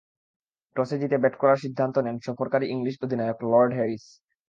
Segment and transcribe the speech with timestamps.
[0.75, 4.05] টসে জিতে ব্যাট করার সিদ্ধান্ত নেন সফরকারী ইংলিশ অধিনায়ক লর্ড হ্যারিস।